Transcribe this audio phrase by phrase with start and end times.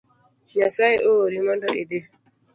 [0.55, 1.99] Nyasaye oori mondo idhi